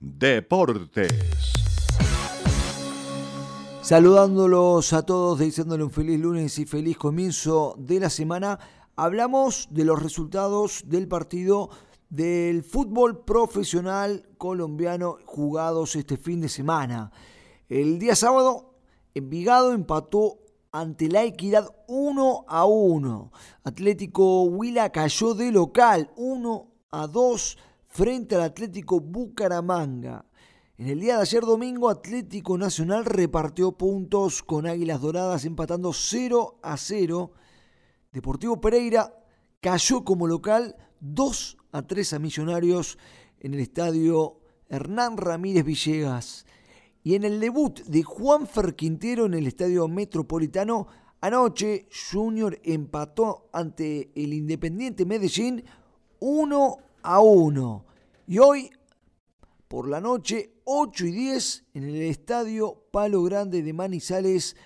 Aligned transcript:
Deportes. 0.00 1.12
Saludándolos 3.82 4.92
a 4.92 5.02
todos, 5.02 5.40
deseándole 5.40 5.82
un 5.82 5.90
feliz 5.90 6.20
lunes 6.20 6.56
y 6.60 6.66
feliz 6.66 6.96
comienzo 6.96 7.74
de 7.78 7.98
la 7.98 8.08
semana. 8.08 8.60
Hablamos 8.94 9.66
de 9.72 9.84
los 9.84 10.00
resultados 10.00 10.84
del 10.86 11.08
partido 11.08 11.70
del 12.10 12.62
fútbol 12.62 13.24
profesional 13.24 14.28
colombiano 14.38 15.16
jugados 15.24 15.96
este 15.96 16.16
fin 16.16 16.40
de 16.40 16.48
semana. 16.48 17.10
El 17.68 17.98
día 17.98 18.14
sábado, 18.14 18.76
Envigado 19.14 19.72
empató 19.72 20.38
ante 20.70 21.08
la 21.08 21.24
Equidad 21.24 21.74
1 21.88 22.44
a 22.46 22.66
1. 22.66 23.32
Atlético 23.64 24.44
Huila 24.44 24.92
cayó 24.92 25.34
de 25.34 25.50
local 25.50 26.12
1 26.14 26.68
a 26.92 27.06
2 27.08 27.58
frente 27.88 28.36
al 28.36 28.42
Atlético 28.42 29.00
Bucaramanga. 29.00 30.24
En 30.76 30.86
el 30.86 31.00
día 31.00 31.16
de 31.16 31.22
ayer 31.22 31.42
domingo, 31.42 31.88
Atlético 31.88 32.56
Nacional 32.56 33.04
repartió 33.04 33.72
puntos 33.72 34.42
con 34.44 34.66
Águilas 34.66 35.00
Doradas 35.00 35.44
empatando 35.44 35.92
0 35.92 36.60
a 36.62 36.76
0. 36.76 37.32
Deportivo 38.12 38.60
Pereira 38.60 39.12
cayó 39.60 40.04
como 40.04 40.28
local 40.28 40.76
2 41.00 41.56
a 41.72 41.82
3 41.82 42.12
a 42.12 42.18
Millonarios 42.20 42.98
en 43.40 43.54
el 43.54 43.60
estadio 43.60 44.40
Hernán 44.68 45.16
Ramírez 45.16 45.64
Villegas. 45.64 46.46
Y 47.02 47.14
en 47.14 47.24
el 47.24 47.40
debut 47.40 47.80
de 47.84 48.02
Juanfer 48.02 48.76
Quintero 48.76 49.26
en 49.26 49.34
el 49.34 49.46
estadio 49.46 49.88
Metropolitano, 49.88 50.86
anoche 51.20 51.88
Junior 52.12 52.56
empató 52.62 53.48
ante 53.52 54.12
el 54.14 54.32
Independiente 54.32 55.04
Medellín 55.06 55.64
1 56.20 56.87
a 57.08 57.20
1. 57.20 57.86
Y 58.26 58.38
hoy, 58.38 58.70
por 59.66 59.88
la 59.88 59.98
noche, 59.98 60.52
8 60.64 61.06
y 61.06 61.12
10, 61.12 61.64
en 61.72 61.84
el 61.84 62.02
estadio 62.02 62.84
Palo 62.90 63.22
Grande 63.22 63.62
de 63.62 63.72
Manizales, 63.72 64.56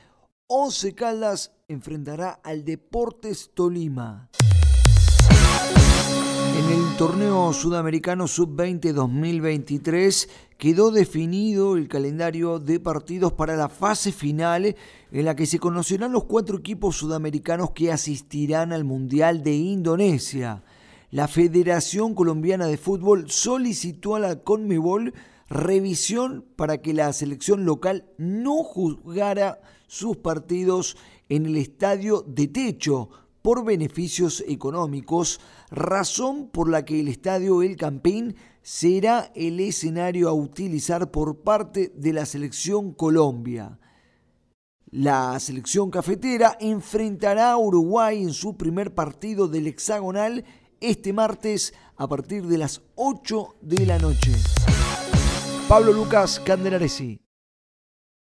11 0.49 0.93
Caldas 0.97 1.53
enfrentará 1.69 2.41
al 2.43 2.65
Deportes 2.65 3.53
Tolima. 3.55 4.29
En 6.59 6.69
el 6.69 6.97
torneo 6.97 7.53
sudamericano 7.53 8.27
sub-20 8.27 8.93
2023 8.93 10.29
quedó 10.59 10.91
definido 10.91 11.77
el 11.77 11.87
calendario 11.87 12.59
de 12.59 12.81
partidos 12.81 13.33
para 13.33 13.55
la 13.55 13.69
fase 13.69 14.11
final 14.11 14.75
en 15.13 15.25
la 15.25 15.37
que 15.37 15.47
se 15.47 15.61
conocerán 15.61 16.11
los 16.11 16.25
cuatro 16.25 16.59
equipos 16.59 16.97
sudamericanos 16.97 17.71
que 17.71 17.93
asistirán 17.93 18.73
al 18.73 18.83
Mundial 18.83 19.45
de 19.45 19.55
Indonesia. 19.55 20.65
La 21.13 21.29
Federación 21.29 22.15
Colombiana 22.15 22.67
de 22.67 22.79
Fútbol 22.79 23.31
solicitó 23.31 24.15
a 24.15 24.19
la 24.19 24.37
CONMEBOL 24.37 25.13
revisión 25.51 26.47
para 26.57 26.81
que 26.81 26.95
la 26.95 27.13
selección 27.13 27.67
local 27.67 28.07
no 28.17 28.63
juzgara 28.65 29.61
sus 29.87 30.17
partidos 30.17 30.97
en 31.29 31.45
el 31.45 31.59
estadio 31.59 32.25
de 32.27 32.49
techo 32.49 33.11
por 33.43 33.63
beneficios 33.63 34.43
económicos, 34.49 35.39
razón 35.71 36.49
por 36.49 36.71
la 36.71 36.87
que 36.87 37.01
el 37.01 37.09
estadio 37.09 37.61
El 37.61 37.77
Campín 37.77 38.37
será 38.63 39.31
el 39.35 39.61
escenario 39.61 40.31
a 40.31 40.33
utilizar 40.33 41.11
por 41.11 41.43
parte 41.43 41.93
de 41.95 42.15
la 42.15 42.25
selección 42.25 42.95
Colombia. 42.95 43.79
La 44.91 45.39
selección 45.41 45.91
cafetera 45.91 46.57
enfrentará 46.59 47.53
a 47.53 47.59
Uruguay 47.59 48.23
en 48.23 48.33
su 48.33 48.57
primer 48.57 48.95
partido 48.95 49.49
del 49.49 49.67
hexagonal 49.67 50.45
este 50.83 51.13
martes 51.13 51.73
a 51.97 52.09
partir 52.09 52.47
de 52.47 52.59
las 52.59 52.83
8 52.97 53.57
de 53.63 53.87
la 53.87 53.99
noche. 53.99 54.33
Pablo 55.69 55.93
Lucas 55.93 56.41
Candelaresi. 56.45 57.21